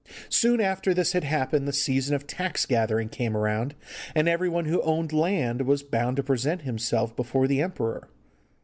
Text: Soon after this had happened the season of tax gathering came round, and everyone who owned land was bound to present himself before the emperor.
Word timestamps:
Soon 0.29 0.59
after 0.59 0.95
this 0.95 1.11
had 1.11 1.23
happened 1.23 1.67
the 1.67 1.71
season 1.71 2.15
of 2.15 2.25
tax 2.25 2.65
gathering 2.65 3.07
came 3.07 3.37
round, 3.37 3.75
and 4.15 4.27
everyone 4.27 4.65
who 4.65 4.81
owned 4.81 5.13
land 5.13 5.61
was 5.67 5.83
bound 5.83 6.17
to 6.17 6.23
present 6.23 6.63
himself 6.63 7.15
before 7.15 7.47
the 7.47 7.61
emperor. 7.61 8.07